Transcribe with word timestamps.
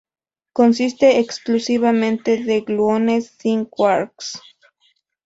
Consiste 0.53 1.19
exclusivamente 1.19 2.43
de 2.43 2.61
gluones, 2.61 3.35
sin 3.37 3.65
quarks. 3.65 4.41